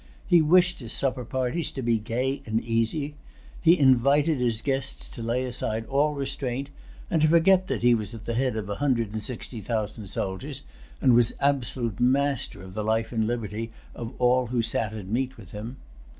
[0.25, 3.13] He wished his supper parties to be gay and easy.
[3.61, 6.71] He invited his guests to lay aside all restraint,
[7.11, 10.07] and to forget that he was at the head of a hundred and sixty thousand
[10.07, 10.63] soldiers,
[11.01, 15.37] and was absolute master of the life and liberty of all who sat at meat
[15.37, 15.77] with him.